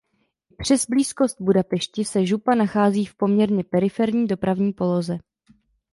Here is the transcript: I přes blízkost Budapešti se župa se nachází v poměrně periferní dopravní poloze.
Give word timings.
I 0.51 0.55
přes 0.57 0.85
blízkost 0.89 1.41
Budapešti 1.41 2.05
se 2.05 2.25
župa 2.25 2.51
se 2.51 2.55
nachází 2.55 3.05
v 3.05 3.15
poměrně 3.15 3.63
periferní 3.63 4.27
dopravní 4.27 4.73
poloze. 4.73 5.17